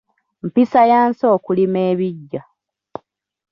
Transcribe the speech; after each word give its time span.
Mpisa 0.45 0.79
ya 0.91 0.99
nsi 1.09 1.23
okulima 1.35 1.79
ebiggya. 1.91 2.41